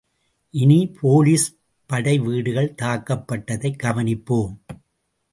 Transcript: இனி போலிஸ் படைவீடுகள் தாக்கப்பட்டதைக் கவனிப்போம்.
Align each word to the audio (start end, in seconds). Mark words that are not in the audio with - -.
இனி 0.53 0.91
போலிஸ் 1.01 1.47
படைவீடுகள் 1.85 2.75
தாக்கப்பட்டதைக் 2.81 3.77
கவனிப்போம். 3.83 4.55